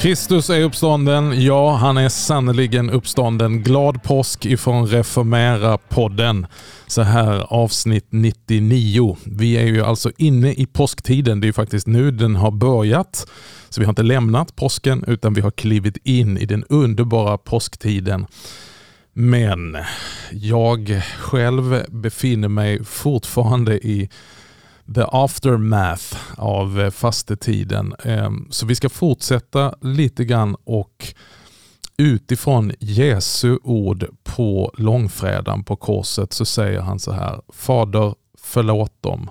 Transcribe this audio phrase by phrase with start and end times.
[0.00, 1.42] Kristus är uppstånden.
[1.42, 3.62] Ja, han är sannerligen uppstånden.
[3.62, 6.46] Glad påsk ifrån Reformera-podden.
[6.86, 9.16] Så här avsnitt 99.
[9.24, 11.40] Vi är ju alltså inne i påsktiden.
[11.40, 13.30] Det är ju faktiskt nu den har börjat.
[13.68, 18.26] Så vi har inte lämnat påsken utan vi har klivit in i den underbara påsktiden.
[19.12, 19.76] Men
[20.32, 24.08] jag själv befinner mig fortfarande i
[24.94, 27.94] the aftermath av eh, fastetiden.
[28.04, 31.14] Ehm, så vi ska fortsätta lite grann och
[31.96, 37.40] utifrån Jesu ord på långfredagen på korset så säger han så här.
[37.52, 39.30] Fader förlåt dem.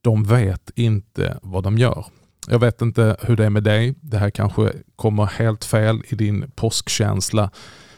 [0.00, 2.06] De vet inte vad de gör.
[2.48, 3.94] Jag vet inte hur det är med dig.
[4.00, 7.50] Det här kanske kommer helt fel i din påskkänsla.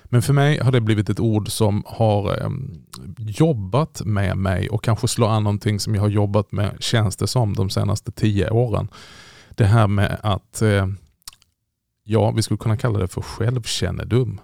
[0.08, 2.50] Men för mig har det blivit ett ord som har eh,
[3.18, 7.26] jobbat med mig och kanske slår an någonting som jag har jobbat med, känns det
[7.26, 8.88] som, de senaste tio åren.
[9.50, 10.86] Det här med att, eh,
[12.04, 14.40] ja, vi skulle kunna kalla det för självkännedom.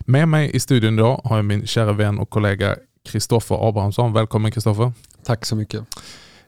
[0.00, 4.12] Med mig i studion idag har jag min kära vän och kollega Kristoffer Abrahamsson.
[4.12, 4.92] Välkommen Kristoffer.
[5.24, 5.80] Tack så mycket.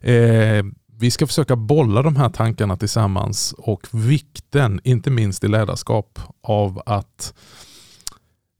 [0.01, 0.65] Eh,
[0.99, 6.83] vi ska försöka bolla de här tankarna tillsammans och vikten, inte minst i ledarskap, av
[6.87, 7.35] att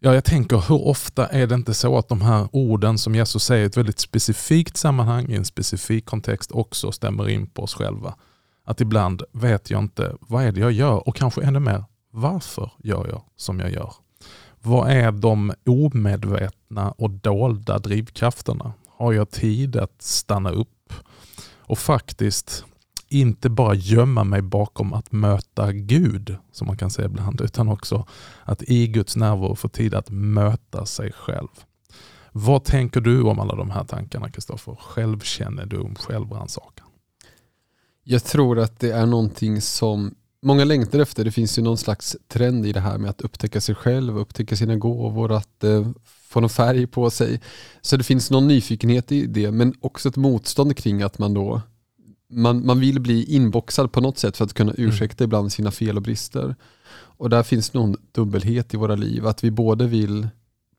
[0.03, 3.45] Ja, jag tänker hur ofta är det inte så att de här orden som Jesus
[3.45, 7.75] säger i ett väldigt specifikt sammanhang, i en specifik kontext också stämmer in på oss
[7.75, 8.15] själva.
[8.65, 12.71] Att ibland vet jag inte vad är det jag gör och kanske ännu mer varför
[12.79, 13.93] gör jag som jag gör?
[14.61, 18.73] Vad är de omedvetna och dolda drivkrafterna?
[18.89, 20.93] Har jag tid att stanna upp
[21.57, 22.65] och faktiskt
[23.11, 28.07] inte bara gömma mig bakom att möta Gud, som man kan säga ibland, utan också
[28.45, 31.49] att i Guds närvaro få tid att möta sig själv.
[32.33, 34.77] Vad tänker du om alla de här tankarna, Kristoffer?
[34.81, 36.87] Självkännedom, självrannsakan?
[38.05, 41.25] Jag tror att det är någonting som många längtar efter.
[41.25, 44.57] Det finns ju någon slags trend i det här med att upptäcka sig själv, upptäcka
[44.57, 47.41] sina gåvor, att eh, få någon färg på sig.
[47.81, 51.63] Så det finns någon nyfikenhet i det, men också ett motstånd kring att man då
[52.31, 54.89] man, man vill bli inboxad på något sätt för att kunna mm.
[54.89, 55.29] ursäkta mm.
[55.29, 56.57] ibland sina fel och brister.
[56.93, 60.29] Och där finns någon dubbelhet i våra liv, att vi både vill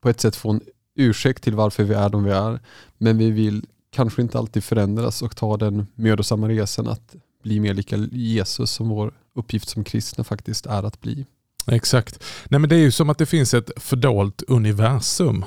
[0.00, 0.60] på ett sätt få en
[0.96, 2.60] ursäkt till varför vi är de vi är,
[2.98, 7.74] men vi vill kanske inte alltid förändras och ta den mödosamma resan att bli mer
[7.74, 11.26] lika Jesus som vår uppgift som kristna faktiskt är att bli.
[11.66, 12.24] Exakt.
[12.48, 15.44] Nej, men det är ju som att det finns ett fördolt universum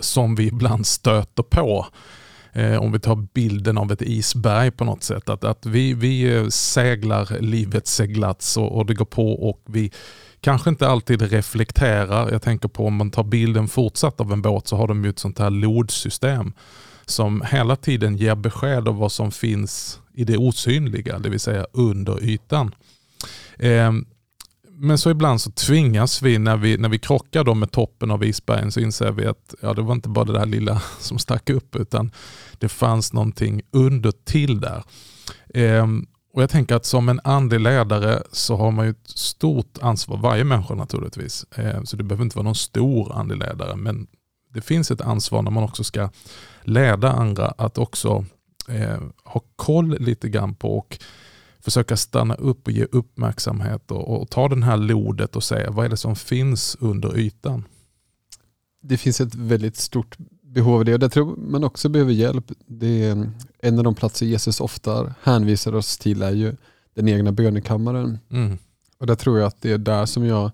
[0.00, 1.86] som vi ibland stöter på
[2.56, 5.28] eh, om vi tar bilden av ett isberg på något sätt.
[5.28, 9.92] Att, att vi, vi eh, seglar livets seglats och, och det går på och vi
[10.40, 12.30] kanske inte alltid reflekterar.
[12.32, 15.10] Jag tänker på om man tar bilden fortsatt av en båt så har de ju
[15.10, 16.52] ett sånt här lodsystem
[17.06, 21.66] som hela tiden ger besked om vad som finns i det osynliga, det vill säga
[21.72, 22.74] under ytan.
[23.58, 24.06] Ehm,
[24.78, 28.24] men så ibland så tvingas vi när vi, när vi krockar då med toppen av
[28.24, 31.50] isbergen så inser vi att ja, det var inte bara det där lilla som stack
[31.50, 32.10] upp utan
[32.58, 34.84] det fanns någonting under till där.
[35.54, 39.78] Ehm, och Jag tänker att som en andlig ledare så har man ju ett stort
[39.82, 41.46] ansvar, varje människa naturligtvis.
[41.54, 44.06] Ehm, så det behöver inte vara någon stor andlig ledare men
[44.54, 46.10] det finns ett ansvar när man också ska
[46.62, 48.24] leda andra att också
[48.68, 50.98] eh, ha koll lite grann på och
[51.66, 55.84] försöka stanna upp och ge uppmärksamhet och, och, ta den här lodet och säga vad
[55.84, 57.64] är det som finns under ytan.
[58.82, 62.52] Det finns ett väldigt stort behov av det och där tror man också behöver hjälp.
[62.66, 66.56] Det är en av de platser Jesus ofta hänvisar oss till är ju
[66.94, 68.18] den egna bönekammaren.
[68.30, 68.58] Mm.
[68.98, 70.50] Och där tror jag att det är där som jag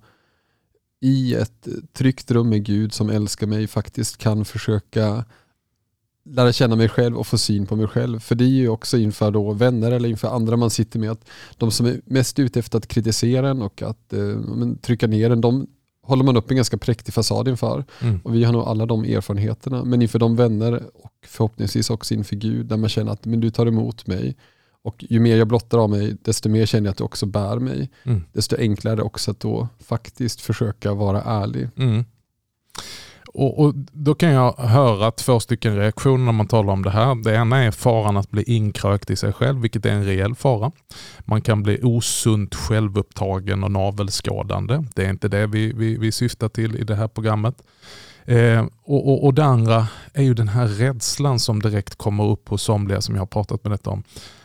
[1.00, 5.24] i ett tryggt rum med Gud som älskar mig faktiskt kan försöka
[6.24, 8.20] lära känna mig själv och få syn på mig själv.
[8.20, 11.28] För det är ju också inför då vänner eller inför andra man sitter med att
[11.56, 15.40] de som är mest ute efter att kritisera en och att eh, trycka ner en,
[15.40, 15.66] de
[16.02, 17.84] håller man upp en ganska präktig fasad inför.
[18.00, 18.20] Mm.
[18.24, 19.84] Och vi har nog alla de erfarenheterna.
[19.84, 23.50] Men inför de vänner och förhoppningsvis också inför Gud där man känner att men du
[23.50, 24.36] tar emot mig.
[24.84, 27.58] Och ju mer jag blottar av mig, desto mer känner jag att du också bär
[27.58, 27.90] mig.
[28.04, 28.22] Mm.
[28.32, 31.68] Desto enklare också att då faktiskt försöka vara ärlig.
[31.76, 32.04] Mm.
[33.34, 37.14] Och, och, Då kan jag höra två stycken reaktioner när man talar om det här.
[37.24, 40.72] Det ena är faran att bli inkrökt i sig själv, vilket är en reell fara.
[41.18, 44.84] Man kan bli osunt självupptagen och navelskadande.
[44.94, 47.54] Det är inte det vi, vi, vi syftar till i det här programmet.
[48.24, 52.48] Eh, och, och, och Det andra är ju den här rädslan som direkt kommer upp
[52.48, 54.02] hos somliga som jag har pratat med detta om.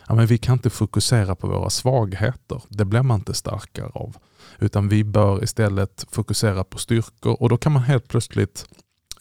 [0.07, 2.61] Ja, men vi kan inte fokusera på våra svagheter.
[2.69, 4.17] Det blir man inte starkare av.
[4.59, 8.65] Utan vi bör istället fokusera på styrkor och då kan man helt plötsligt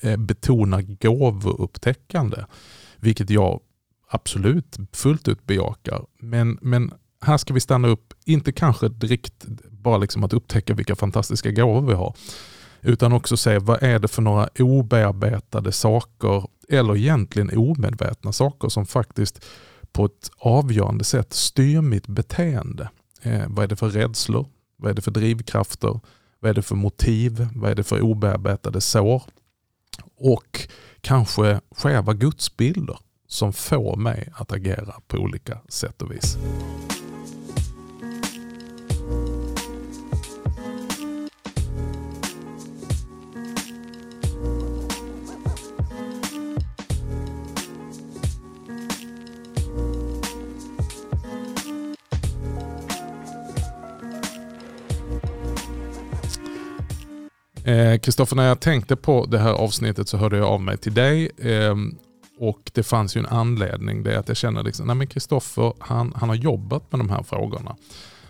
[0.01, 2.45] eh, betona gåvoupptäckande.
[2.97, 3.61] Vilket jag
[4.09, 6.07] absolut fullt ut bejakar.
[6.21, 10.97] Men, men här ska vi stanna upp, inte kanske direkt bara liksom att upptäcka vilka
[10.97, 12.17] fantastiska gåvor vi har.
[12.81, 18.87] Utan också se vad är det för några obearbetade saker eller egentligen omedvetna saker som
[18.87, 19.45] faktiskt
[19.93, 22.91] på ett avgörande sätt styr mitt beteende.
[23.23, 24.47] Eh, vad är det för rädslor?
[24.77, 26.01] Vad är det för drivkrafter?
[26.41, 27.49] Vad är det för motiv?
[27.55, 29.23] Vad är det för obearbetade sår?
[30.17, 30.69] Och
[31.01, 36.39] kanske skeva gudsbilder som får mig att agera på olika sätt och vis.
[57.67, 60.77] Eh, Kristoffer, eh, när jag tänkte på det här avsnittet så hörde jag av mig
[60.77, 61.31] till dig.
[61.39, 61.75] Eh,
[62.39, 64.03] och det fanns ju en anledning.
[64.03, 67.11] Det är att jag känner liksom, nej men Kristoffer han, han har jobbat med de
[67.11, 67.77] här frågorna.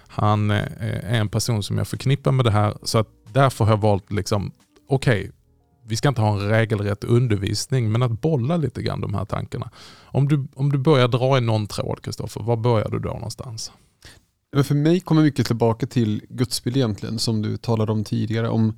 [0.06, 2.74] Han eh, är en person som jag förknippar med det här.
[2.82, 4.52] Så att därför har jag valt, liksom,
[4.88, 5.32] okej, okay,
[5.86, 9.70] vi ska inte ha en regelrätt undervisning, men att bolla lite grann de här tankarna.
[10.04, 13.72] Om du, om du börjar dra i någon tråd, Kristoffer, var börjar du då någonstans?
[14.64, 18.48] för mig kommer mycket tillbaka till gudsbild egentligen, som du talade om tidigare.
[18.48, 18.76] Om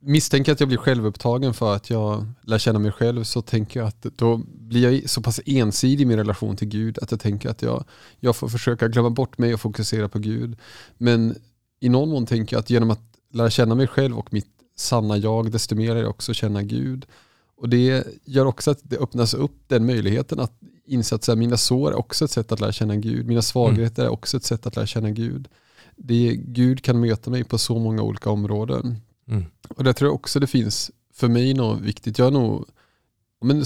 [0.00, 3.86] misstänker att jag blir självupptagen för att jag lär känna mig själv så tänker jag
[3.86, 7.48] att då blir jag så pass ensidig i min relation till Gud att jag tänker
[7.48, 7.84] att jag,
[8.20, 10.56] jag får försöka glömma bort mig och fokusera på Gud.
[10.98, 11.34] Men
[11.80, 13.00] i någon mån tänker jag att genom att
[13.32, 17.06] lära känna mig själv och mitt sanna jag, desto mer jag också känna Gud.
[17.56, 20.52] Och det gör också att det öppnas upp den möjligheten att
[20.86, 23.26] inse att mina sår är också ett sätt att lära känna Gud.
[23.26, 25.48] Mina svagheter är också ett sätt att lära känna Gud.
[25.96, 28.96] Det, Gud kan möta mig på så många olika områden.
[29.28, 29.44] Mm.
[29.68, 32.18] Och där tror jag också det finns, för mig, något viktigt.
[32.18, 32.64] Jag är nog
[33.42, 33.64] men,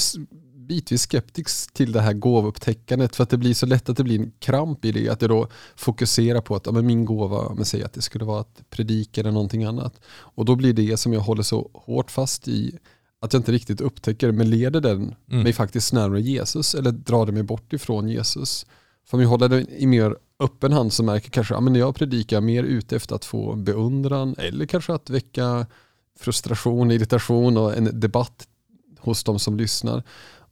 [0.66, 4.20] bitvis skeptisk till det här gåvupptäckandet för att det blir så lätt att det blir
[4.20, 5.08] en kramp i det.
[5.08, 8.24] Att jag då fokuserar på att ja, men min gåva, men säg att det skulle
[8.24, 10.00] vara att predika eller någonting annat.
[10.06, 12.78] Och då blir det som jag håller så hårt fast i
[13.20, 15.42] att jag inte riktigt upptäcker, men leder den mm.
[15.42, 18.66] mig faktiskt närmare Jesus eller drar det mig bort ifrån Jesus?
[19.06, 21.94] För om jag håller det i mer öppen hand så märker kanske att ja, jag
[21.94, 25.66] predikar mer ute efter att få beundran eller kanske att väcka
[26.18, 28.48] frustration, irritation och en debatt
[28.98, 30.02] hos de som lyssnar.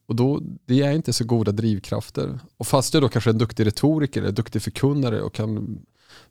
[0.06, 2.40] Och då, det är inte så goda drivkrafter.
[2.56, 5.78] Och fast jag då kanske är en duktig retoriker eller duktig förkunnare och kan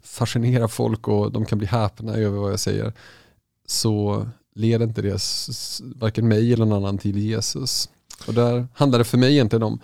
[0.02, 2.94] fascinera folk och de kan bli häpna över vad jag säger
[3.66, 4.26] så
[4.56, 5.22] leder inte det
[5.96, 7.90] varken mig eller någon annan till Jesus.
[8.28, 9.80] Och där handlar det för mig egentligen om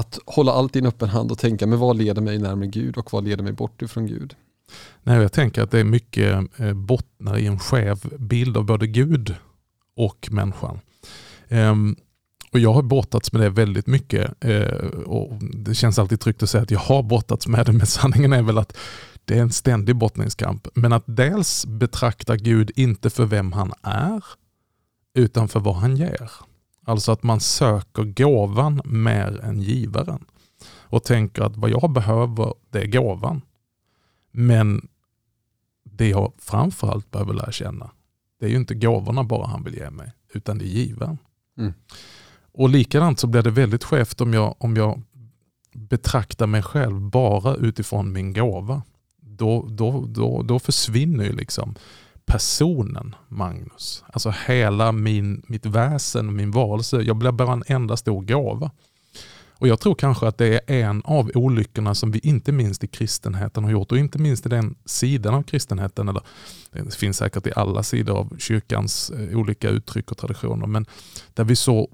[0.00, 2.96] att hålla allt i en öppen hand och tänka, men vad leder mig närmare Gud
[2.96, 4.34] och vad leder mig bort ifrån Gud?
[5.02, 8.86] Nej, jag tänker att det är mycket eh, bottnar i en skev bild av både
[8.86, 9.34] Gud
[9.96, 10.80] och människan.
[11.48, 11.96] Um,
[12.52, 16.50] och Jag har brottats med det väldigt mycket uh, och det känns alltid tryggt att
[16.50, 18.76] säga att jag har brottats med det, men sanningen är väl att
[19.24, 20.68] det är en ständig brottningskamp.
[20.74, 24.24] Men att dels betrakta Gud inte för vem han är,
[25.14, 26.30] utan för vad han ger.
[26.84, 30.24] Alltså att man söker gåvan mer än givaren.
[30.68, 33.42] Och tänker att vad jag behöver det är gåvan.
[34.30, 34.88] Men
[35.84, 37.90] det jag framförallt behöver lära känna,
[38.40, 41.18] det är ju inte gåvorna bara han vill ge mig, utan det är givaren.
[41.58, 41.72] Mm.
[42.52, 45.02] Och likadant så blir det väldigt skevt om jag, om jag
[45.72, 48.82] betraktar mig själv bara utifrån min gåva.
[49.16, 51.74] Då, då, då, då försvinner ju liksom
[52.30, 54.04] personen Magnus.
[54.12, 57.00] Alltså hela min, mitt väsen och min varelse.
[57.00, 58.70] Jag blir bara en enda stor gåva.
[59.60, 62.86] Och Jag tror kanske att det är en av olyckorna som vi inte minst i
[62.86, 66.08] kristenheten har gjort och inte minst i den sidan av kristenheten.
[66.08, 66.22] Eller,
[66.72, 70.66] det finns säkert i alla sidor av kyrkans eh, olika uttryck och traditioner.
[70.66, 70.86] Men
[71.34, 71.88] där vi så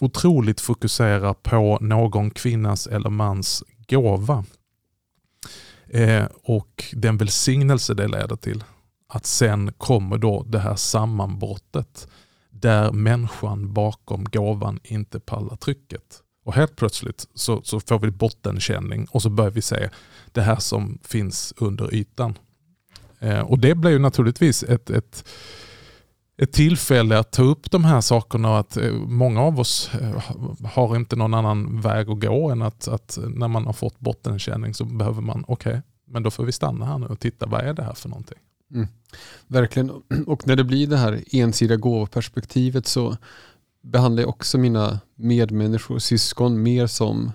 [0.00, 4.44] otroligt fokuserar på någon kvinnas eller mans gåva.
[5.88, 8.64] Eh, och den välsignelse det leder till
[9.08, 12.08] att sen kommer då det här sammanbrottet
[12.50, 16.22] där människan bakom gåvan inte pallar trycket.
[16.44, 19.88] Och helt plötsligt så, så får vi bottenkänning och så börjar vi se
[20.32, 22.38] det här som finns under ytan.
[23.18, 25.28] Eh, och Det blir ju naturligtvis ett, ett,
[26.38, 30.22] ett tillfälle att ta upp de här sakerna och att eh, många av oss eh,
[30.64, 34.74] har inte någon annan väg att gå än att, att när man har fått bottenkänning
[34.74, 37.60] så behöver man, okej, okay, men då får vi stanna här nu och titta, vad
[37.60, 38.38] är det här för någonting?
[38.74, 38.88] Mm.
[39.46, 39.90] Verkligen.
[40.26, 43.16] Och när det blir det här ensidiga gåvoperspektivet så
[43.82, 47.32] behandlar jag också mina medmänniskor, syskon, mer som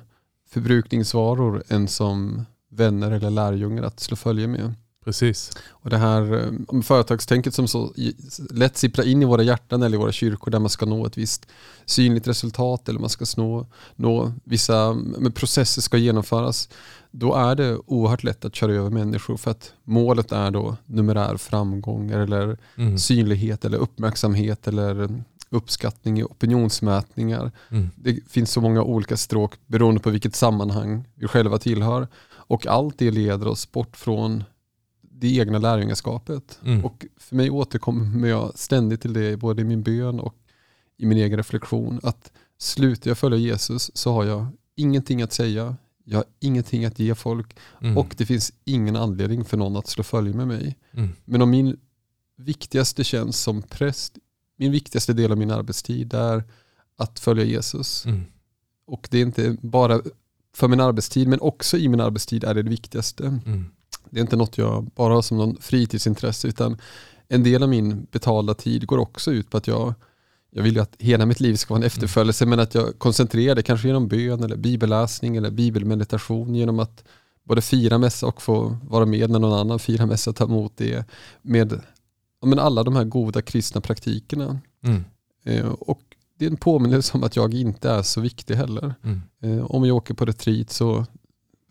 [0.50, 4.74] förbrukningsvaror än som vänner eller lärjungar att slå följe med.
[5.06, 5.52] Precis.
[5.70, 7.94] Och det här eh, företagstänket som så
[8.52, 11.18] lätt sipprar in i våra hjärtan eller i våra kyrkor där man ska nå ett
[11.18, 11.48] visst
[11.86, 14.98] synligt resultat eller man ska nå, nå vissa
[15.34, 16.70] processer ska genomföras.
[17.12, 21.38] Då är det oerhört lätt att köra över människor för att målet är då numerär
[21.38, 22.98] framgångar eller mm.
[22.98, 27.51] synlighet eller uppmärksamhet eller uppskattning i opinionsmätningar.
[27.70, 27.89] Mm.
[27.96, 32.08] Det finns så många olika stråk beroende på vilket sammanhang vi själva tillhör.
[32.30, 34.44] Och allt det leder oss bort från
[35.01, 36.60] det egna lärjungaskapet.
[36.65, 36.86] Mm.
[36.86, 40.36] Och för mig återkommer jag ständigt till det både i min bön och
[40.98, 42.00] i min egen reflektion.
[42.03, 45.75] Att slutar jag följa Jesus så har jag ingenting att säga,
[46.12, 47.98] jag har ingenting att ge folk mm.
[47.98, 50.77] och det finns ingen anledning för någon att slå följe med mig.
[50.91, 51.10] Mm.
[51.25, 51.80] Men om min
[52.38, 54.18] viktigaste tjänst som präst,
[54.58, 56.44] min viktigaste del av min arbetstid är
[56.98, 58.06] att följa Jesus.
[58.06, 58.22] Mm.
[58.86, 60.01] Och det är inte bara
[60.56, 63.25] för min arbetstid men också i min arbetstid är det det viktigaste.
[63.25, 63.65] Mm.
[64.10, 66.77] Det är inte något jag bara har som någon fritidsintresse utan
[67.27, 69.94] en del av min betalda tid går också ut på att jag,
[70.51, 73.63] jag vill att hela mitt liv ska vara en efterföljelse men att jag koncentrerar det
[73.63, 77.03] kanske genom bön eller bibelläsning eller bibelmeditation genom att
[77.43, 80.74] både fira mässa och få vara med när någon annan firar mässa och ta emot
[80.75, 81.05] det
[81.41, 81.81] med
[82.46, 84.60] men alla de här goda kristna praktikerna.
[84.84, 85.03] Mm.
[85.46, 86.01] Eh, och
[86.38, 88.96] det är en påminnelse om att jag inte är så viktig heller.
[89.03, 89.22] Mm.
[89.41, 91.05] Eh, om jag åker på retreat så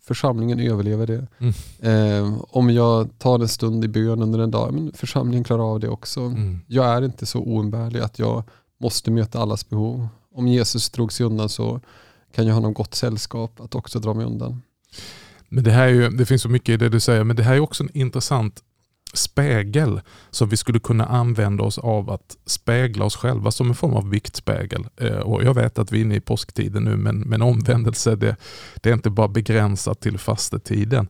[0.03, 1.27] församlingen överlever det.
[1.39, 1.53] Mm.
[1.79, 5.79] Eh, om jag tar en stund i bön under en dag, men församlingen klarar av
[5.79, 6.21] det också.
[6.21, 6.59] Mm.
[6.67, 8.43] Jag är inte så oumbärlig att jag
[8.81, 10.07] måste möta allas behov.
[10.35, 11.79] Om Jesus drog sig undan så
[12.35, 14.61] kan jag ha något gott sällskap att också dra mig undan.
[15.49, 17.43] Men det, här är ju, det finns så mycket i det du säger, men det
[17.43, 18.61] här är också en intressant
[19.13, 23.93] spegel som vi skulle kunna använda oss av att spegla oss själva som en form
[23.93, 24.87] av viktspegel.
[24.97, 28.35] Eh, och jag vet att vi är inne i påsktiden nu men, men omvändelse det,
[28.81, 31.07] det är inte bara begränsat till fastetiden.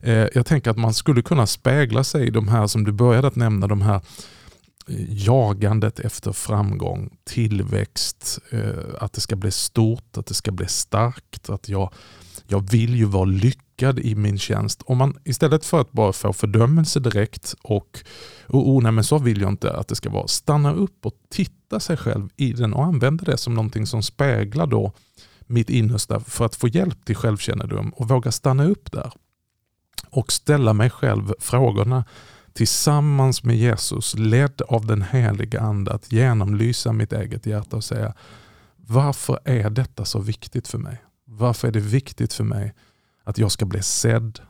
[0.00, 3.28] Eh, jag tänker att man skulle kunna spegla sig i de här som du började
[3.28, 4.00] att nämna, de här
[5.08, 11.50] jagandet efter framgång, tillväxt, eh, att det ska bli stort, att det ska bli starkt,
[11.50, 11.92] att jag,
[12.46, 14.82] jag vill ju vara lyckad i min tjänst.
[14.86, 18.04] Om man istället för att bara få fördömelse direkt och,
[18.48, 21.14] oh, oh, nej, men så vill jag inte att det ska vara, stanna upp och
[21.28, 24.92] titta sig själv i den och använda det som någonting som speglar då
[25.40, 29.12] mitt innersta för att få hjälp till självkännedom och våga stanna upp där
[30.10, 32.04] och ställa mig själv frågorna
[32.52, 38.14] tillsammans med Jesus, ledd av den heliga Ande, att genomlysa mitt eget hjärta och säga
[38.76, 41.02] varför är detta så viktigt för mig?
[41.24, 42.74] Varför är det viktigt för mig
[43.24, 44.40] att jag ska bli sedd.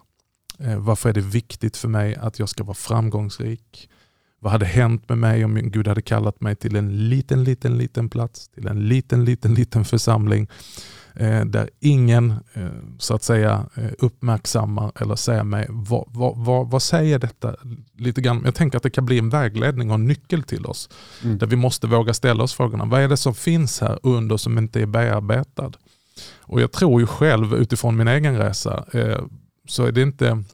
[0.58, 3.90] Eh, varför är det viktigt för mig att jag ska vara framgångsrik?
[4.38, 8.08] Vad hade hänt med mig om Gud hade kallat mig till en liten, liten, liten
[8.08, 10.48] plats, till en liten, liten, liten församling
[11.46, 13.66] där ingen eh, så att säga
[13.98, 17.56] uppmärksammar eller säger mig vad, vad, vad, vad, säger detta?
[17.96, 20.88] Lite grann, jag tänker att det kan bli en vägledning och en nyckel till oss.
[21.24, 21.38] Mm.
[21.38, 22.84] Där vi måste våga ställa oss frågorna.
[22.84, 25.72] Vad är det som finns här under som inte är bearbetad?
[26.38, 29.20] Och jag tror ju själv utifrån min egen resa eh,
[29.68, 30.44] så är det inte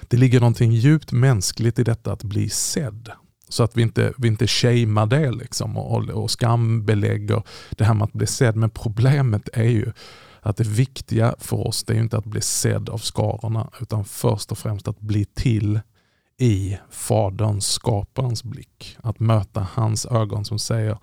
[0.00, 3.08] det ligger någonting djupt mänskligt i detta att bli sedd.
[3.50, 8.04] Så att vi inte, vi inte shamear det liksom och, och skambelägger det här med
[8.04, 8.56] att bli sedd.
[8.56, 9.92] Men problemet är ju
[10.40, 14.52] att det viktiga för oss det är inte att bli sedd av skarorna utan först
[14.52, 15.80] och främst att bli till
[16.38, 18.96] i Faderns, skaparens blick.
[19.02, 20.98] Att möta hans ögon som säger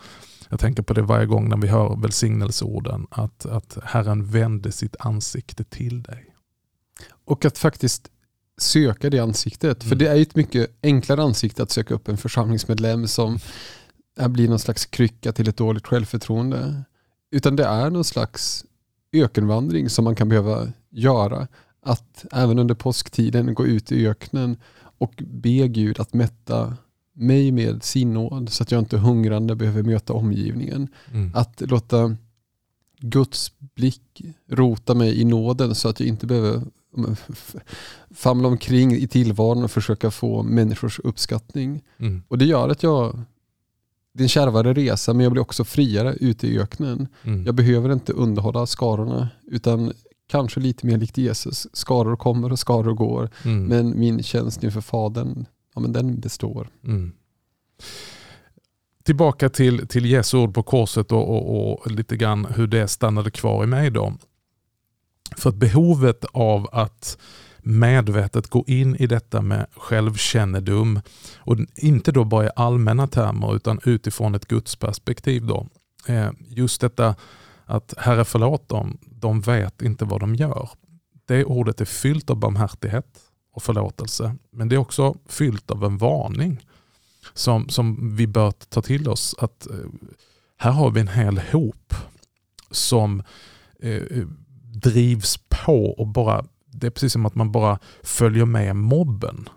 [0.50, 4.96] jag tänker på det varje gång när vi hör välsignelseorden, att, att Herren vände sitt
[5.00, 6.34] ansikte till dig.
[7.25, 8.12] Och att faktiskt
[8.58, 9.84] söka det ansiktet.
[9.84, 9.90] Mm.
[9.90, 13.40] För det är ett mycket enklare ansikte att söka upp en församlingsmedlem som
[14.30, 16.84] blir någon slags krycka till ett dåligt självförtroende.
[17.32, 18.66] Utan det är någon slags
[19.14, 21.48] ökenvandring som man kan behöva göra.
[21.82, 24.58] Att även under påsktiden gå ut i öknen
[24.98, 26.78] och be Gud att mätta
[27.14, 30.88] mig med sin nåd så att jag inte hungrande behöver möta omgivningen.
[31.12, 31.32] Mm.
[31.36, 32.16] Att låta
[33.00, 36.62] Guds blick rota mig i nåden så att jag inte behöver
[38.16, 41.84] famla omkring i tillvaron och försöka få människors uppskattning.
[41.98, 42.24] Mm.
[42.27, 43.20] Och Det gör att jag,
[44.13, 47.08] det är en kärvare resa men jag blir också friare ute i öknen.
[47.24, 47.46] Mm.
[47.46, 49.94] Jag behöver inte underhålla skarorna utan
[50.27, 51.68] kanske lite mer likt Jesus.
[51.74, 53.63] Skaror kommer och skaror går mm.
[53.66, 55.46] men min tjänst inför Fadern
[55.77, 56.70] ja, men den består.
[56.84, 57.12] Mm.
[59.04, 63.32] Tillbaka till, till Jesu ord på korset och, och, och, lite grann hur det stannade
[63.32, 63.92] kvar i mig.
[63.92, 64.13] då.
[65.38, 67.17] För behovet av att
[67.67, 71.01] medvetet gå in i detta med självkännedom
[71.38, 75.46] och inte då bara i allmänna termer utan utifrån ett gudsperspektiv.
[75.46, 75.67] Då.
[76.07, 77.15] Eh, just detta
[77.65, 80.69] att Herre förlåt dem, de vet inte vad de gör.
[81.25, 83.19] Det ordet är fyllt av barmhärtighet
[83.53, 84.36] och förlåtelse.
[84.51, 86.65] Men det är också fyllt av en varning
[87.34, 89.36] som, som vi bör ta till oss.
[89.39, 89.75] att eh,
[90.57, 91.93] Här har vi en hel hop
[92.72, 93.24] som
[93.79, 94.27] eh, eh
[94.81, 99.50] drivs på och bara, det är precis som att man bara följer med mobben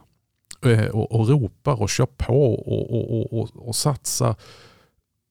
[0.64, 4.34] eh, och, och ropar och kör på och, och, och, och satsar.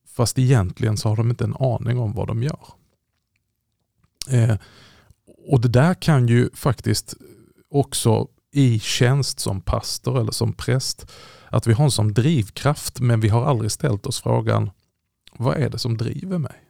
[0.08, 2.68] Fast egentligen så har de inte en aning om vad de gör.
[4.30, 4.56] Eh,
[5.48, 7.16] och det där kan ju faktiskt
[7.70, 11.12] också i tjänst som pastor eller som präst,
[11.50, 14.70] att vi har en sån drivkraft men vi har aldrig ställt oss frågan,
[15.32, 16.64] vad är det som driver mig?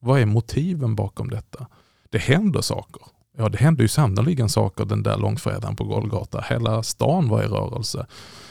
[0.00, 1.66] Vad är motiven bakom detta?
[2.14, 3.02] Det händer saker.
[3.36, 6.44] Ja, det hände ju sannoliken saker den där långfredagen på Golgata.
[6.48, 8.06] Hela stan var i rörelse.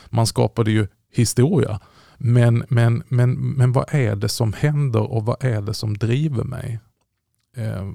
[0.10, 1.80] Man skapade ju historia.
[2.18, 6.44] Men, men, men, men vad är det som händer och vad är det som driver
[6.44, 6.80] mig?
[7.56, 7.92] Eh,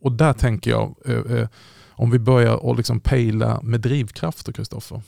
[0.00, 1.48] och där tänker jag, eh, eh,
[1.90, 5.02] om vi börjar och liksom pejla med drivkrafter, Kristoffer.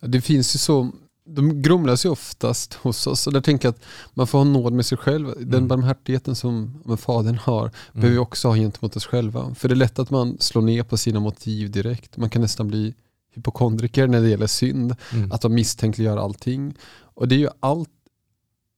[0.00, 0.92] Det finns ju så,
[1.26, 4.72] de grumlas ju oftast hos oss och där tänker jag att man får ha nåd
[4.72, 5.34] med sig själv.
[5.36, 5.68] Den mm.
[5.68, 7.72] barmhärtigheten som Fadern har mm.
[7.92, 9.54] behöver vi också ha gentemot oss själva.
[9.54, 12.16] För det är lätt att man slår ner på sina motiv direkt.
[12.16, 12.94] Man kan nästan bli
[13.34, 14.96] hypokondriker när det gäller synd.
[15.12, 15.32] Mm.
[15.32, 16.74] Att de misstänkliggör allting.
[17.14, 17.90] Och det är ju allt,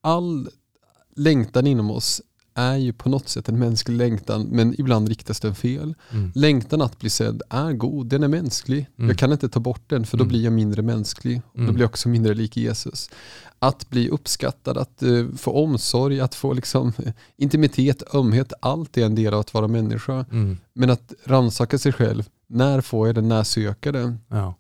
[0.01, 0.49] all
[1.17, 2.23] längtan inom oss
[2.57, 5.95] är ju på något sätt en mänsklig längtan men ibland riktas den fel.
[6.11, 6.33] Mm.
[6.35, 8.87] Längtan att bli sedd är god, den är mänsklig.
[8.99, 9.09] Mm.
[9.09, 10.29] Jag kan inte ta bort den för då mm.
[10.29, 11.75] blir jag mindre mänsklig och då mm.
[11.75, 13.11] blir jag också mindre lik Jesus.
[13.59, 16.93] Att bli uppskattad, att uh, få omsorg, att få liksom,
[17.37, 20.25] intimitet, ömhet, allt är en del av att vara människa.
[20.31, 20.59] Mm.
[20.73, 24.17] Men att rannsaka sig själv, när får jag det, när söker jag det?
[24.29, 24.55] Ja.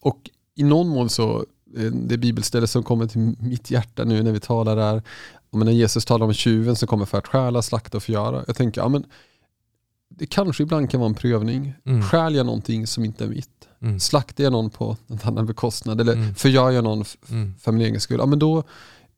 [0.00, 1.44] Och i någon mån så
[1.76, 5.02] eh, det bibelställe som kommer till mitt hjärta nu när vi talar är
[5.50, 8.44] men när Jesus talar om tjuven som kommer för att stjäla, slakta och förgöra.
[8.46, 9.04] Jag tänker, ja, men
[10.08, 11.74] det kanske ibland kan vara en prövning.
[11.84, 12.02] Mm.
[12.02, 13.68] Stjäl jag någonting som inte är mitt?
[13.80, 14.00] Mm.
[14.00, 16.00] Slaktar jag någon på en annan bekostnad?
[16.00, 16.34] Eller mm.
[16.34, 17.54] förgör jag någon mm.
[17.60, 18.18] för min egen skull?
[18.18, 18.64] Ja, men då,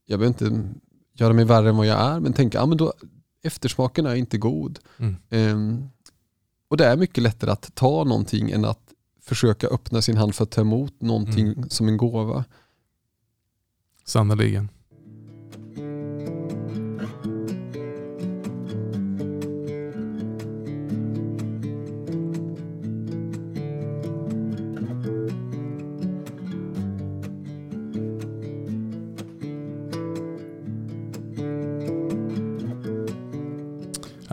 [0.07, 0.69] jag behöver inte
[1.15, 2.93] göra mig värre än vad jag är, men tänka, ja, men då,
[3.43, 4.79] eftersmaken är inte god.
[5.31, 5.91] Um,
[6.69, 10.45] och det är mycket lättare att ta någonting än att försöka öppna sin hand för
[10.45, 11.69] att ta emot någonting mm.
[11.69, 12.45] som en gåva.
[14.05, 14.69] Sannerligen.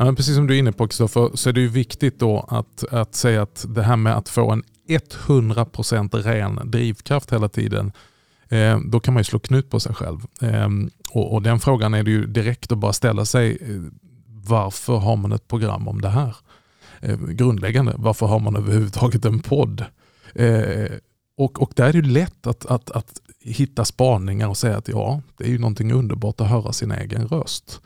[0.08, 2.84] Men precis som du är inne på Kristoffer, så är det ju viktigt då att,
[2.92, 7.92] att säga att det här med att få en 100% ren drivkraft hela tiden,
[8.50, 10.20] eh, då kan man ju slå knut på sig själv.
[10.42, 10.70] Eh,
[11.12, 13.82] och, och, Den frågan är det ju direkt att bara ställa sig, eh,
[14.28, 16.36] varför har man ett program om det här?
[17.00, 19.86] Eh, grundläggande, varför har man överhuvudtaget en podd?
[20.36, 20.92] Eh,
[21.38, 24.88] och, och där är det ju lätt att, att, att hitta spaningar och säga att
[24.88, 27.82] ja, det är ju någonting underbart att höra sin egen röst.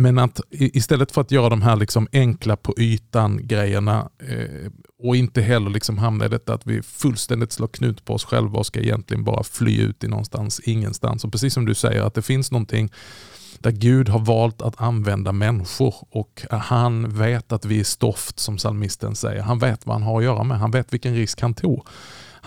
[0.00, 4.70] Men att istället för att göra de här liksom enkla på ytan grejerna eh,
[5.02, 8.58] och inte heller liksom hamna i detta att vi fullständigt slår knut på oss själva
[8.58, 11.24] och ska egentligen bara fly ut i någonstans ingenstans.
[11.24, 12.92] Och precis som du säger att det finns någonting
[13.58, 18.58] där Gud har valt att använda människor och han vet att vi är stoft som
[18.58, 19.42] salmisten säger.
[19.42, 20.58] Han vet vad han har att göra med.
[20.58, 21.86] Han vet vilken risk han tog.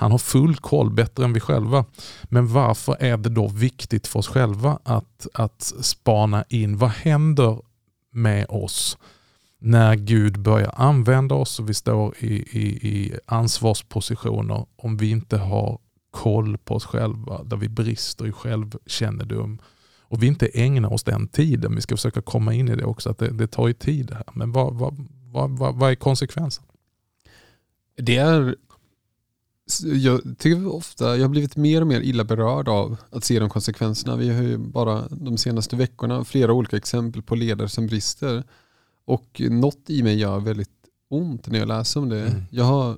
[0.01, 1.85] Han har full koll, bättre än vi själva.
[2.23, 7.61] Men varför är det då viktigt för oss själva att, att spana in vad händer
[8.11, 8.97] med oss
[9.59, 15.37] när Gud börjar använda oss och vi står i, i, i ansvarspositioner om vi inte
[15.37, 15.79] har
[16.11, 19.59] koll på oss själva, där vi brister i självkännedom
[19.99, 21.75] och vi inte ägnar oss den tiden.
[21.75, 24.15] Vi ska försöka komma in i det också, att det, det tar ju tid det
[24.15, 24.25] här.
[24.33, 24.95] Men vad, vad,
[25.31, 26.63] vad, vad är konsekvensen?
[27.97, 28.55] Det är
[29.79, 33.49] jag tycker ofta, jag har blivit mer och mer illa berörd av att se de
[33.49, 34.15] konsekvenserna.
[34.15, 38.43] Vi har ju bara de senaste veckorna flera olika exempel på ledare som brister.
[39.05, 40.69] Och något i mig gör väldigt
[41.09, 42.27] ont när jag läser om det.
[42.27, 42.43] Mm.
[42.51, 42.97] Jag har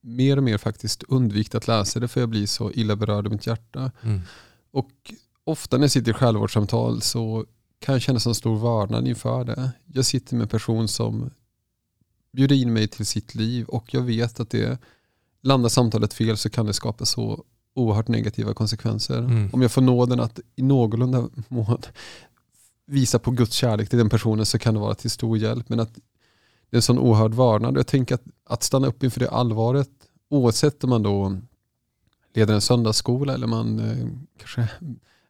[0.00, 3.30] mer och mer faktiskt undvikit att läsa det för jag blir så illa berörd i
[3.30, 3.92] mitt hjärta.
[4.02, 4.20] Mm.
[4.70, 7.46] Och ofta när jag sitter i självvårdssamtal så
[7.78, 9.70] kan jag känna en stor vördnad inför det.
[9.86, 11.30] Jag sitter med en person som
[12.32, 14.78] bjuder in mig till sitt liv och jag vet att det
[15.42, 19.18] landar samtalet fel så kan det skapa så oerhört negativa konsekvenser.
[19.18, 19.50] Mm.
[19.52, 21.78] Om jag får nåden att i någorlunda mån
[22.86, 25.68] visa på Guds kärlek till den personen så kan det vara till stor hjälp.
[25.68, 25.94] Men att
[26.70, 27.76] det är en sån oerhörd varnad.
[27.76, 29.90] Jag tänker att, att stanna upp inför det allvaret,
[30.30, 31.36] oavsett om man då
[32.34, 34.68] leder en söndagsskola eller man eh, kanske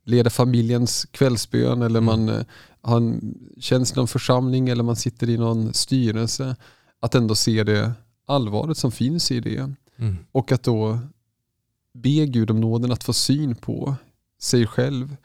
[0.04, 2.04] leder familjens kvällsbön eller mm.
[2.04, 2.44] man eh,
[2.80, 6.56] har en tjänst i någon församling eller man sitter i någon styrelse.
[7.00, 7.92] Att ändå se det
[8.26, 9.72] allvaret som finns i det.
[9.98, 10.16] Mm.
[10.32, 10.98] Och att då
[11.92, 13.94] be Gud om nåden att få syn på
[14.40, 15.16] sig själv.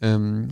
[0.00, 0.48] Um,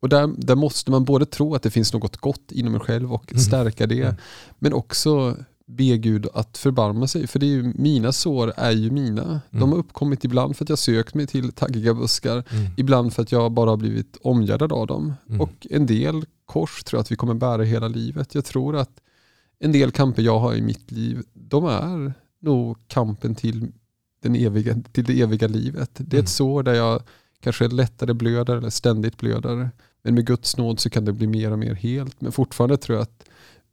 [0.00, 3.12] och där, där måste man både tro att det finns något gott inom en själv
[3.12, 3.40] och mm.
[3.40, 4.02] stärka det.
[4.02, 4.14] Mm.
[4.58, 7.26] Men också be Gud att förbarma sig.
[7.26, 9.22] För det är ju, mina sår är ju mina.
[9.22, 9.40] Mm.
[9.50, 12.44] De har uppkommit ibland för att jag sökt mig till taggiga buskar.
[12.50, 12.70] Mm.
[12.76, 15.14] Ibland för att jag bara har blivit omgärdad av dem.
[15.28, 15.40] Mm.
[15.40, 18.34] Och en del kors tror jag att vi kommer bära hela livet.
[18.34, 19.00] Jag tror att
[19.58, 23.72] en del kamper jag har i mitt liv, de är nog kampen till,
[24.20, 25.90] den eviga, till det eviga livet.
[25.94, 26.26] Det är ett mm.
[26.26, 27.02] sår där jag
[27.40, 29.70] kanske lättare blöder eller ständigt blöder.
[30.02, 32.20] Men med Guds nåd så kan det bli mer och mer helt.
[32.20, 33.24] Men fortfarande tror jag att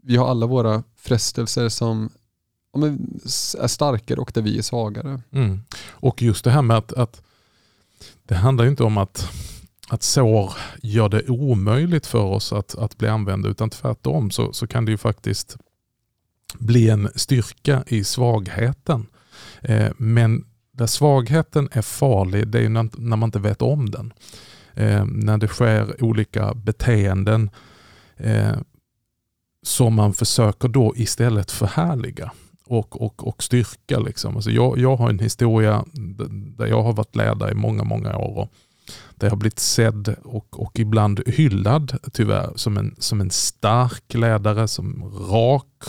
[0.03, 2.10] vi har alla våra frestelser som
[3.60, 5.21] är starkare och där vi är svagare.
[5.31, 5.60] Mm.
[5.89, 7.21] Och just det här med att, att
[8.23, 9.29] det handlar inte om att,
[9.89, 14.67] att sår gör det omöjligt för oss att, att bli använda utan tvärtom så, så
[14.67, 15.57] kan det ju faktiskt
[16.59, 19.07] bli en styrka i svagheten.
[19.61, 24.13] Eh, men där svagheten är farlig det är när, när man inte vet om den.
[24.73, 27.49] Eh, när det sker olika beteenden
[28.17, 28.55] eh,
[29.63, 32.31] som man försöker då istället förhärliga
[32.65, 33.99] och, och, och styrka.
[33.99, 34.35] Liksom.
[34.35, 35.85] Alltså jag, jag har en historia
[36.57, 38.37] där jag har varit ledare i många, många år.
[38.37, 38.49] Och
[39.15, 44.13] där jag har blivit sedd och, och ibland hyllad tyvärr som en, som en stark
[44.13, 45.83] ledare, som rak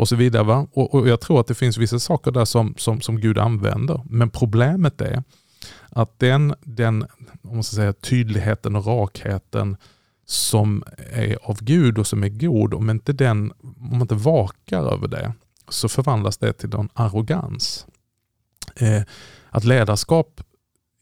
[0.00, 0.42] och så vidare.
[0.42, 0.66] Va?
[0.72, 4.00] Och, och Jag tror att det finns vissa saker där som, som, som Gud använder.
[4.04, 5.22] Men problemet är
[5.88, 7.06] att den, den
[7.42, 9.76] om man ska säga, tydligheten och rakheten
[10.26, 10.82] som
[11.12, 15.08] är av Gud och som är god, om inte den, om man inte vakar över
[15.08, 15.32] det,
[15.68, 17.86] så förvandlas det till en arrogans.
[18.76, 19.02] Eh,
[19.50, 20.40] att ledarskap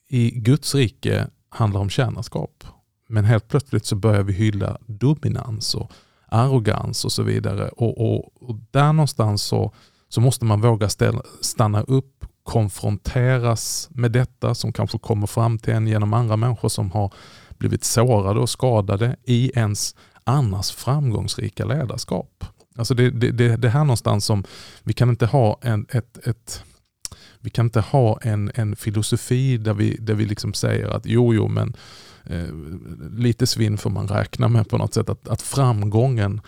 [0.08, 2.64] i Guds rike handlar om tjänarskap.
[3.08, 5.92] Men helt plötsligt så börjar vi hylla dominans och
[6.28, 7.68] arrogans och så vidare.
[7.68, 9.72] Och, och, och där någonstans så,
[10.08, 15.74] så måste man våga ställa, stanna upp, konfronteras med detta som kanske kommer fram till
[15.74, 17.12] en genom andra människor som har
[17.58, 22.44] blivit sårade och skadade i ens annars framgångsrika ledarskap.
[22.76, 24.44] Alltså det, det, det, det här någonstans som,
[24.82, 26.64] vi kan inte ha en, ett, ett
[27.40, 31.34] vi kan inte ha en, en filosofi där vi, där vi liksom säger att jo,
[31.34, 31.76] jo, men
[32.28, 32.48] Eh,
[33.12, 35.08] lite svinn får man räkna med på något sätt.
[35.08, 36.40] Att, att framgången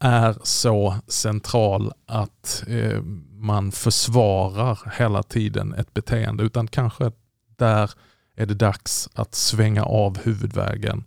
[0.00, 6.44] är så central att eh, man försvarar hela tiden ett beteende.
[6.44, 7.12] Utan kanske
[7.56, 7.90] där
[8.36, 11.04] är det dags att svänga av huvudvägen,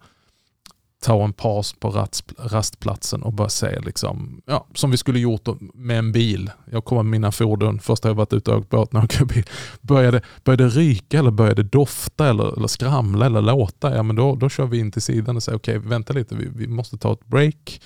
[1.01, 5.99] ta en paus på rastplatsen och bara se liksom, ja, som vi skulle gjort med
[5.99, 6.51] en bil.
[6.71, 9.43] Jag kommer med mina fordon, första jag varit ute och åkt båt när jag bil.
[9.81, 14.49] Började, började ryka eller började dofta eller, eller skramla eller låta, ja men då, då
[14.49, 17.13] kör vi in till sidan och säger okej, okay, vänta lite, vi, vi måste ta
[17.13, 17.81] ett break.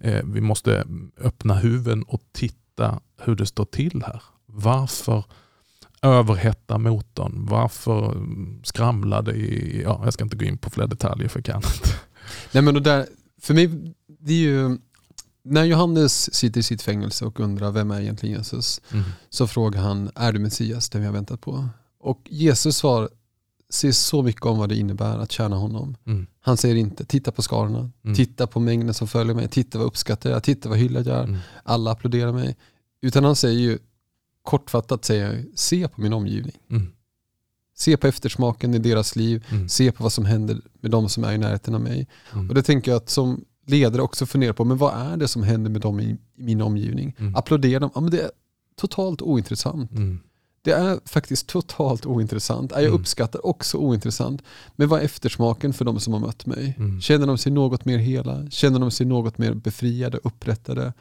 [0.00, 0.84] Eh, vi måste
[1.20, 4.22] öppna huven och titta hur det står till här.
[4.46, 5.24] Varför
[6.02, 7.46] överhetta motorn?
[7.50, 9.82] Varför mm, skramlade i...
[9.82, 11.88] Ja, jag ska inte gå in på fler detaljer för jag kan inte.
[12.52, 13.06] Nej, men där,
[13.40, 14.78] för mig, det är ju...
[15.42, 18.80] När Johannes sitter i sitt fängelse och undrar vem är egentligen Jesus?
[18.92, 19.04] Mm.
[19.30, 21.68] Så frågar han, är du Messias, den vi har väntat på?
[22.00, 23.08] Och Jesus svar
[23.70, 25.96] säger så mycket om vad det innebär att tjäna honom.
[26.06, 26.26] Mm.
[26.40, 28.16] Han säger inte, titta på skarorna, mm.
[28.16, 31.24] titta på mängden som följer mig, titta vad uppskattar jag, titta vad hyllad jag är,
[31.24, 31.38] mm.
[31.62, 32.56] alla applåderar mig.
[33.00, 33.78] Utan han säger ju,
[34.42, 36.56] kortfattat säga, se på min omgivning.
[37.78, 39.68] Se på eftersmaken i deras liv, mm.
[39.68, 42.08] se på vad som händer med de som är i närheten av mig.
[42.32, 42.48] Mm.
[42.48, 45.42] Och det tänker jag att som ledare också fundera på, men vad är det som
[45.42, 47.16] händer med dem i, i min omgivning?
[47.18, 47.36] Mm.
[47.36, 48.30] Applådera dem, ja, men det är
[48.76, 49.92] totalt ointressant.
[49.92, 50.20] Mm.
[50.62, 52.70] Det är faktiskt totalt ointressant.
[52.70, 52.94] Jag mm.
[52.94, 54.42] uppskattar också ointressant.
[54.76, 56.74] Men vad är eftersmaken för de som har mött mig?
[56.78, 57.00] Mm.
[57.00, 58.50] Känner de sig något mer hela?
[58.50, 60.92] Känner de sig något mer befriade, upprättade?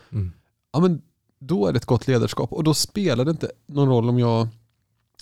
[0.74, 1.02] Ja, men
[1.40, 2.54] då är det ett gott ledarskap.
[2.54, 4.48] Och då spelar det inte någon roll om jag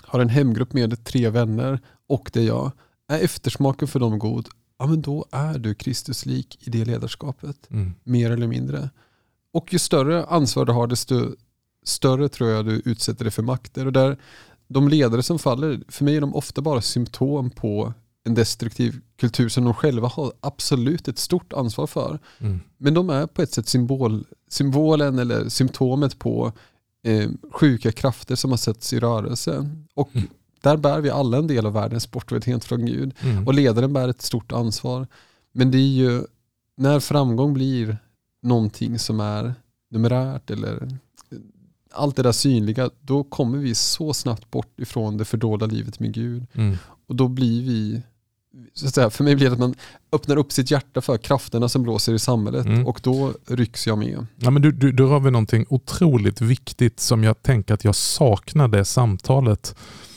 [0.04, 2.72] har en hemgrupp med tre vänner och det är jag.
[3.08, 4.48] Är eftersmaken för dem god,
[4.80, 7.72] ja men då är du Kristuslik i det ledarskapet.
[7.72, 7.94] Mm.
[8.04, 8.90] Mer eller mindre.
[9.54, 11.36] Och ju större ansvar du har, desto
[11.86, 13.86] större tror jag du utsätter dig för makter.
[13.86, 14.18] Och där,
[14.68, 19.50] de ledare som faller, för mig är de ofta bara symptom på en destruktiv kultur
[19.50, 22.20] som de själva har absolut ett stort ansvar för.
[22.40, 22.60] Mm.
[22.78, 26.54] Men de är på ett sätt symbol, symbolen eller symptomet på
[27.06, 29.70] eh, sjuka krafter som har setts i rörelse.
[29.94, 30.28] Och mm.
[30.62, 33.14] där bär vi alla en del av världens bortvändhet från Gud.
[33.20, 33.48] Mm.
[33.48, 35.08] Och ledaren bär ett stort ansvar.
[35.52, 36.22] Men det är ju
[36.78, 37.98] när framgång blir
[38.42, 39.54] någonting som är
[39.90, 41.00] numerärt eller
[41.92, 46.14] allt det där synliga, då kommer vi så snabbt bort ifrån det fördolda livet med
[46.14, 46.46] Gud.
[46.54, 46.78] Mm.
[47.08, 48.02] Och då blir vi
[48.74, 49.76] så att säga, för mig blir det att man
[50.12, 52.88] öppnar upp sitt hjärta för krafterna som blåser i samhället mm.
[52.88, 54.26] och då rycks jag med.
[54.36, 57.96] Ja, men du, du, du rör vid någonting otroligt viktigt som jag tänker att jag
[57.96, 59.76] saknar det samtalet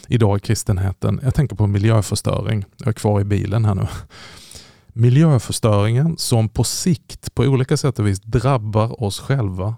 [0.09, 1.21] idag i kristenheten.
[1.23, 2.65] Jag tänker på miljöförstöring.
[2.77, 3.87] Jag är kvar i bilen här nu.
[4.93, 9.77] Miljöförstöringen som på sikt på olika sätt och vis drabbar oss själva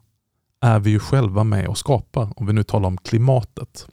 [0.61, 2.33] är vi ju själva med och skapar.
[2.37, 3.87] Om vi nu talar om klimatet.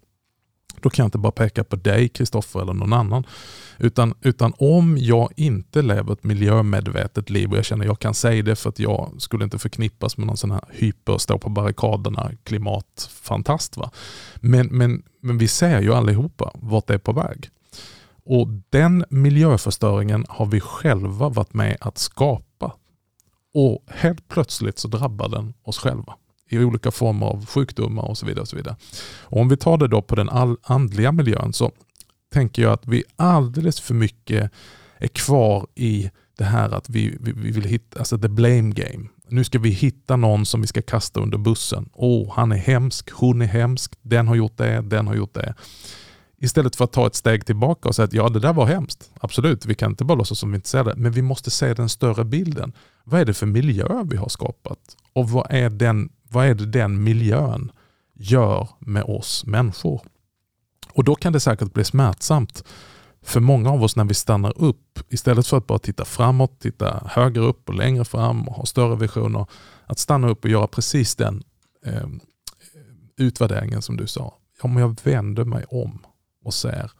[0.81, 3.25] Då kan jag inte bara peka på dig Kristoffer eller någon annan.
[3.77, 8.13] Utan, utan om jag inte lever ett miljömedvetet liv och jag känner att jag kan
[8.13, 11.49] säga det för att jag skulle inte förknippas med någon sån här hyper, stå på
[11.49, 13.77] barrikaderna, klimatfantast.
[13.77, 13.91] Va?
[14.35, 17.49] Men, men, men vi ser ju allihopa vart det är på väg.
[18.25, 22.73] Och den miljöförstöringen har vi själva varit med att skapa.
[23.53, 26.15] Och helt plötsligt så drabbar den oss själva
[26.49, 28.41] i olika former av sjukdomar och så vidare.
[28.41, 28.75] Och så vidare.
[29.21, 30.29] Och om vi tar det då på den
[30.63, 31.71] andliga miljön så
[32.33, 34.51] tänker jag att vi alldeles för mycket
[34.97, 39.07] är kvar i det här att vi, vi, vi vill hitta, alltså the blame game.
[39.29, 41.89] Nu ska vi hitta någon som vi ska kasta under bussen.
[41.93, 45.33] Åh, oh, han är hemsk, hon är hemsk, den har gjort det, den har gjort
[45.33, 45.55] det.
[46.39, 49.11] Istället för att ta ett steg tillbaka och säga att ja, det där var hemskt.
[49.19, 50.93] Absolut, vi kan inte bara låtsas som vi inte ser det.
[50.95, 52.73] Men vi måste se den större bilden.
[53.03, 54.79] Vad är det för miljö vi har skapat?
[55.13, 57.71] Och vad är, den, vad är det den miljön
[58.13, 60.01] gör med oss människor?
[60.93, 62.63] Och då kan det säkert bli smärtsamt
[63.21, 67.03] för många av oss när vi stannar upp, istället för att bara titta framåt, titta
[67.05, 69.45] högre upp och längre fram och ha större visioner,
[69.85, 71.43] att stanna upp och göra precis den
[71.85, 72.07] eh,
[73.17, 74.33] utvärderingen som du sa.
[74.61, 76.05] Om jag vänder mig om
[76.43, 76.91] och ser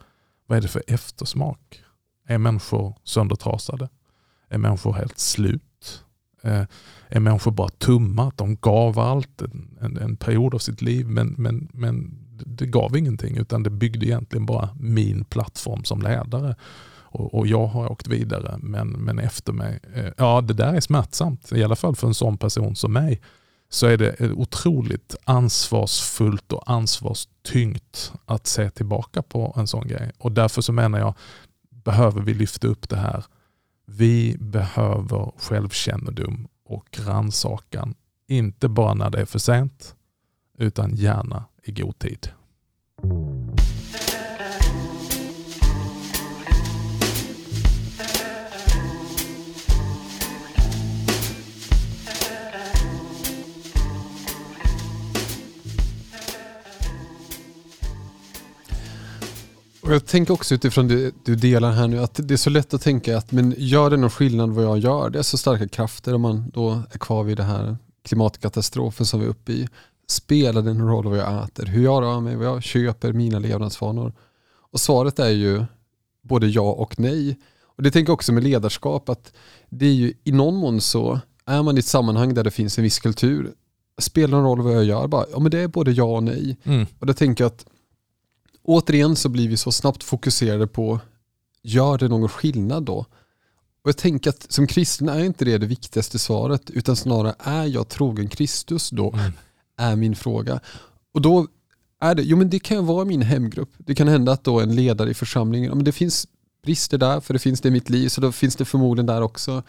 [0.48, 1.82] vad är det för eftersmak?
[2.28, 3.90] Är människor söndertrasade?
[4.50, 5.67] Är människor helt slut?
[6.41, 6.63] Eh,
[7.08, 8.32] är människor bara tumma?
[8.36, 12.97] De gav allt en, en, en period av sitt liv men, men, men det gav
[12.97, 16.56] ingenting utan det byggde egentligen bara min plattform som ledare.
[17.10, 20.82] Och, och jag har åkt vidare men, men efter mig, eh, ja det där är
[20.82, 21.52] smärtsamt.
[21.52, 23.21] I alla fall för en sån person som mig
[23.69, 30.12] så är det otroligt ansvarsfullt och ansvarstyngt att se tillbaka på en sån grej.
[30.17, 31.13] Och därför så menar jag,
[31.69, 33.23] behöver vi lyfta upp det här.
[33.91, 37.95] Vi behöver självkännedom och rannsakan.
[38.28, 39.95] Inte bara när det är för sent,
[40.58, 42.30] utan gärna i god tid.
[59.88, 62.73] Och jag tänker också utifrån det du delar här nu att det är så lätt
[62.73, 65.10] att tänka att men gör det någon skillnad vad jag gör?
[65.10, 69.19] Det är så starka krafter om man då är kvar vid det här klimatkatastrofen som
[69.19, 69.67] vi är uppe i.
[70.08, 71.65] Spelar det någon roll vad jag äter?
[71.65, 72.36] Hur jag rör mig?
[72.36, 73.13] Vad jag köper?
[73.13, 74.13] Mina levnadsvanor?
[74.71, 75.65] Och svaret är ju
[76.21, 77.39] både ja och nej.
[77.63, 79.34] Och det tänker jag också med ledarskap att
[79.69, 82.78] det är ju i någon mån så är man i ett sammanhang där det finns
[82.78, 83.54] en viss kultur
[83.97, 85.08] spelar någon roll vad jag gör?
[85.08, 86.58] Bara, ja, men det är både ja och nej.
[86.63, 86.86] Mm.
[87.00, 87.65] Och då tänker jag att
[88.68, 91.00] återigen så blir vi så snabbt fokuserade på,
[91.64, 93.06] gör det någon skillnad då?
[93.82, 97.66] Och jag tänker att som kristen är inte det det viktigaste svaret, utan snarare är
[97.66, 99.14] jag trogen Kristus då?
[99.14, 99.32] Mm.
[99.78, 100.60] Är min fråga.
[101.14, 101.48] Och då
[102.02, 103.70] är det, jo men det kan vara min hemgrupp.
[103.78, 106.28] Det kan hända att då en ledare i församlingen, men det finns
[106.64, 109.22] brister där, för det finns det i mitt liv, så då finns det förmodligen där
[109.22, 109.64] också.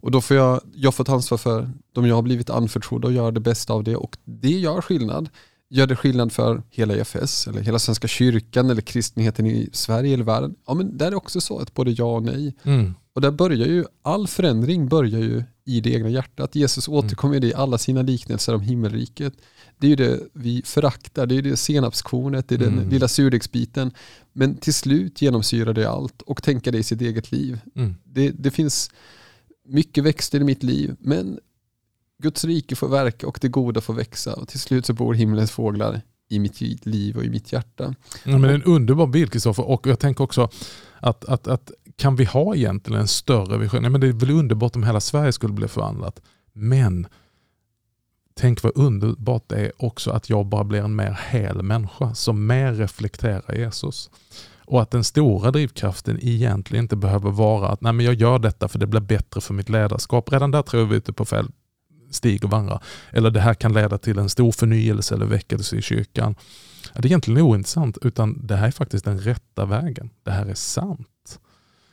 [0.00, 3.14] Och då får jag, jag får ta ansvar för de jag har blivit anförtrodda och
[3.14, 5.28] göra det bästa av det och det gör skillnad.
[5.70, 10.24] Gör det skillnad för hela EFS eller hela Svenska kyrkan eller kristenheten i Sverige eller
[10.24, 10.54] världen?
[10.66, 12.56] Ja men där är det också så att både ja och nej.
[12.62, 12.94] Mm.
[13.14, 16.54] Och där börjar ju, all förändring börjar ju i det egna hjärtat.
[16.54, 16.98] Jesus mm.
[16.98, 17.40] återkommer mm.
[17.40, 19.32] det i alla sina liknelser om himmelriket.
[19.78, 22.88] Det är ju det vi föraktar, det är det senapskornet, det är den mm.
[22.88, 23.90] lilla surdegsbiten.
[24.32, 27.60] Men till slut genomsyrar det allt och tänka det i sitt eget liv.
[27.76, 27.94] Mm.
[28.04, 28.90] Det, det finns
[29.68, 31.38] mycket växter i mitt liv, men
[32.22, 35.50] Guds rike får verka och det goda får växa och till slut så bor himlens
[35.50, 37.94] fåglar i mitt liv och i mitt hjärta.
[38.24, 40.50] Ja, men en underbar bild Kristoffer och jag tänker också
[41.00, 43.84] att, att, att kan vi ha egentligen en större vision?
[43.84, 46.20] Ja, men det är väl underbart om hela Sverige skulle bli förvandlat.
[46.52, 47.06] Men
[48.34, 52.46] tänk vad underbart det är också att jag bara blir en mer hel människa som
[52.46, 54.10] mer reflekterar Jesus.
[54.64, 58.68] Och att den stora drivkraften egentligen inte behöver vara att Nej, men jag gör detta
[58.68, 60.32] för det blir bättre för mitt ledarskap.
[60.32, 61.48] Redan där tror jag vi är ute på fel
[62.10, 62.80] stig och vandra.
[63.10, 66.34] Eller det här kan leda till en stor förnyelse eller väckelse i kyrkan.
[66.94, 70.10] Det är egentligen ointressant utan det här är faktiskt den rätta vägen.
[70.22, 71.40] Det här är sant.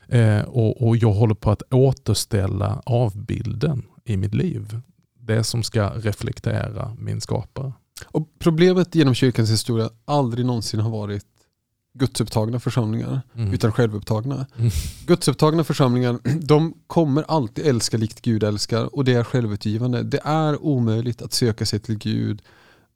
[0.07, 4.81] Eh, och, och jag håller på att återställa avbilden i mitt liv.
[5.19, 7.73] Det som ska reflektera min skapare.
[8.05, 11.25] Och Problemet genom kyrkans historia aldrig någonsin har varit
[11.97, 13.53] gudsupptagna församlingar, mm.
[13.53, 14.45] utan självupptagna.
[14.57, 14.71] Mm.
[15.07, 20.03] Gudsupptagna församlingar, de kommer alltid älska likt Gud älskar och det är självutgivande.
[20.03, 22.41] Det är omöjligt att söka sig till Gud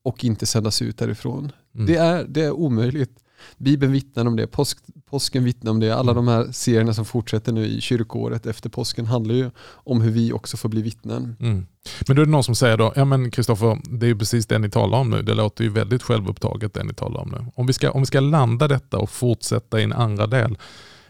[0.03, 1.51] och inte sändas ut därifrån.
[1.75, 1.88] Mm.
[1.88, 3.19] Det, är, det är omöjligt.
[3.58, 4.78] Bibeln vittnar om det, påsk,
[5.10, 5.95] påsken vittnar om det.
[5.95, 10.12] Alla de här serierna som fortsätter nu i kyrkoåret efter påsken handlar ju om hur
[10.12, 11.36] vi också får bli vittnen.
[11.39, 11.65] Mm.
[12.08, 14.45] Men då är det någon som säger då, ja men Kristoffer, det är ju precis
[14.45, 15.21] det ni talar om nu.
[15.21, 17.52] Det låter ju väldigt självupptaget det ni talar om nu.
[17.56, 20.58] Om vi ska, om vi ska landa detta och fortsätta i en andra del,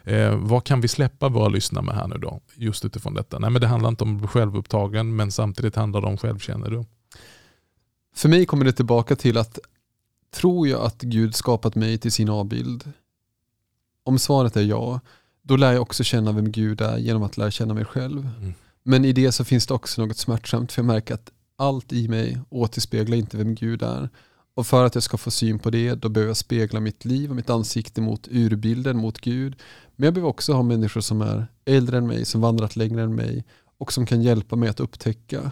[0.10, 2.42] Eh, vad kan vi släppa våra lyssnare med här nu då?
[2.56, 3.40] Just utifrån detta.
[3.40, 6.86] Nej men det handlar inte om självupptagen men samtidigt handlar det om självkännedom.
[8.16, 9.60] För mig kommer det tillbaka till att
[10.32, 12.92] tror jag att Gud skapat mig till sin avbild?
[14.04, 15.00] Om svaret är ja,
[15.42, 18.30] då lär jag också känna vem Gud är genom att lära känna mig själv.
[18.40, 18.54] Mm.
[18.84, 22.08] Men i det så finns det också något smärtsamt för jag märker att allt i
[22.08, 24.10] mig återspeglar inte vem Gud är.
[24.54, 27.30] Och för att jag ska få syn på det, då behöver jag spegla mitt liv
[27.30, 29.56] och mitt ansikte mot urbilden, mot Gud.
[29.96, 33.16] Men jag behöver också ha människor som är äldre än mig, som vandrat längre än
[33.16, 33.46] mig
[33.78, 35.52] och som kan hjälpa mig att upptäcka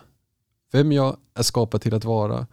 [0.71, 2.47] vem jag är skapad till att vara,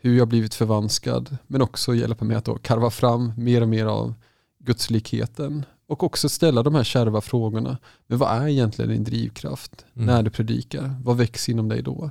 [0.00, 4.14] hur jag blivit förvanskad, men också hjälpa mig att karva fram mer och mer av
[4.58, 7.78] gudslikheten och också ställa de här kärva frågorna.
[8.06, 10.06] Men vad är egentligen din drivkraft mm.
[10.06, 10.96] när du predikar?
[11.04, 12.10] Vad växer inom dig då?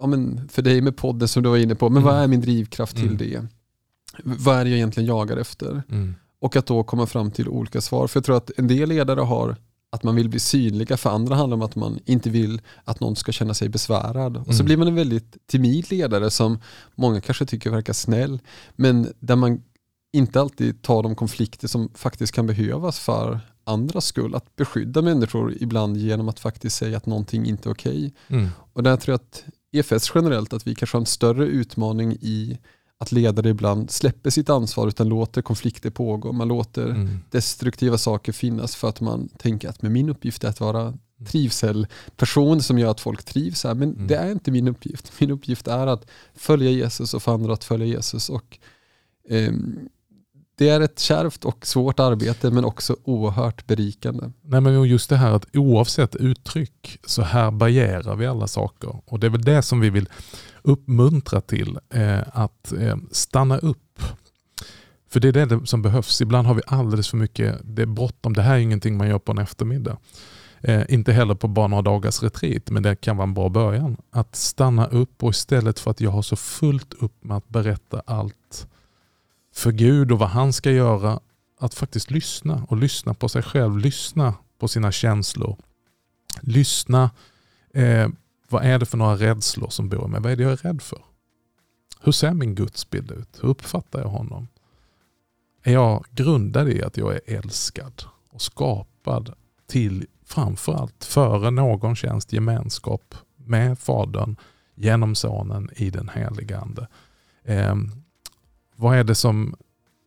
[0.00, 2.14] Ja, men för dig med podden som du var inne på, men mm.
[2.14, 3.16] vad är min drivkraft till mm.
[3.16, 3.46] det?
[4.24, 5.82] Vad är det jag egentligen jagar efter?
[5.88, 6.14] Mm.
[6.40, 8.06] Och att då komma fram till olika svar.
[8.06, 9.56] För jag tror att en del ledare har
[9.92, 13.16] att man vill bli synliga, för andra handlar om att man inte vill att någon
[13.16, 14.36] ska känna sig besvärad.
[14.36, 14.64] Och så mm.
[14.64, 16.58] blir man en väldigt timid ledare som
[16.94, 18.40] många kanske tycker verkar snäll,
[18.76, 19.62] men där man
[20.12, 24.34] inte alltid tar de konflikter som faktiskt kan behövas för andras skull.
[24.34, 28.12] Att beskydda människor ibland genom att faktiskt säga att någonting inte är okej.
[28.28, 28.38] Okay.
[28.38, 28.50] Mm.
[28.72, 32.58] Och där tror jag att EFS generellt, att vi kanske har en större utmaning i
[33.02, 36.32] att ledare ibland släpper sitt ansvar utan låter konflikter pågå.
[36.32, 37.18] Man låter mm.
[37.30, 40.98] destruktiva saker finnas för att man tänker att med min uppgift är att vara mm.
[41.26, 43.74] trivselperson som gör att folk trivs här.
[43.74, 44.06] Men mm.
[44.06, 45.12] det är inte min uppgift.
[45.20, 48.28] Min uppgift är att följa Jesus och få andra att följa Jesus.
[48.28, 48.58] Och,
[49.28, 49.52] eh,
[50.60, 54.30] det är ett kärvt och svårt arbete men också oerhört berikande.
[54.42, 59.02] Nej, men just det här att oavsett uttryck så härbärgerar vi alla saker.
[59.06, 60.08] Och det är väl det som vi vill
[60.62, 61.78] uppmuntra till.
[61.94, 64.02] Eh, att eh, stanna upp.
[65.10, 66.20] För det är det som behövs.
[66.20, 69.18] Ibland har vi alldeles för mycket, det är bråttom, det här är ingenting man gör
[69.18, 69.96] på en eftermiddag.
[70.60, 73.96] Eh, inte heller på bara några dagars retreat, men det kan vara en bra början.
[74.10, 78.02] Att stanna upp och istället för att jag har så fullt upp med att berätta
[78.06, 78.66] allt
[79.60, 81.20] för Gud och vad han ska göra,
[81.58, 85.56] att faktiskt lyssna och lyssna på sig själv, lyssna på sina känslor.
[86.40, 87.10] Lyssna,
[87.74, 88.08] eh,
[88.48, 90.20] vad är det för några rädslor som bor i mig?
[90.20, 91.04] Vad är det jag är rädd för?
[92.00, 93.38] Hur ser min gudsbild ut?
[93.42, 94.48] Hur uppfattar jag honom?
[95.62, 99.34] Är jag grundad i att jag är älskad och skapad
[99.66, 104.36] till framförallt före någon tjänst gemenskap med Fadern
[104.74, 106.88] genom Sonen i den helige Ande.
[107.44, 107.99] Ehm,
[108.80, 109.54] vad är det som,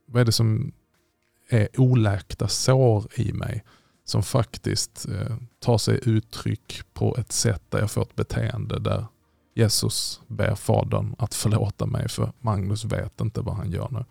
[0.06, 0.72] vad är, det som
[1.50, 3.64] är oläkta sår i mig
[4.06, 9.06] som faktiskt eh, tar sig uttryck på ett sätt där jag får ett beteende där
[9.56, 14.06] Jesus ber Fadern att förlåta mig för Magnus vet inte vad han gör nu.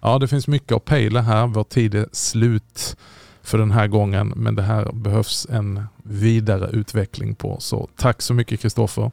[0.00, 1.46] Ja, det finns mycket att pejla här.
[1.46, 2.96] Vår tid är slut
[3.42, 7.60] för den här gången, men det här behövs en vidare utveckling på.
[7.60, 9.10] Så tack så mycket Kristoffer.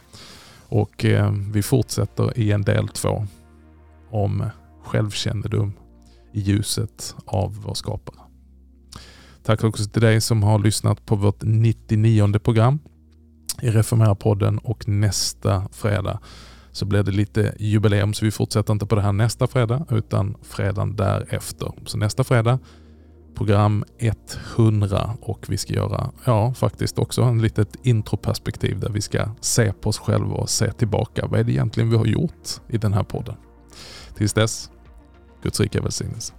[0.67, 3.27] Och eh, vi fortsätter i en del två
[4.09, 4.49] om
[4.83, 5.73] självkännedom
[6.33, 8.19] i ljuset av vår skapare.
[9.43, 12.79] Tack också till dig som har lyssnat på vårt 99 program
[13.61, 16.19] i Reformera-podden och nästa fredag
[16.71, 20.35] så blir det lite jubileum så vi fortsätter inte på det här nästa fredag utan
[20.41, 21.71] fredagen därefter.
[21.85, 22.59] Så nästa fredag
[23.35, 23.85] program
[24.55, 29.73] 100 och vi ska göra, ja faktiskt också en litet introperspektiv där vi ska se
[29.73, 31.27] på oss själva och se tillbaka.
[31.27, 33.35] Vad är det egentligen vi har gjort i den här podden?
[34.17, 34.69] Tills dess,
[35.43, 36.33] Guds rika välsignelse.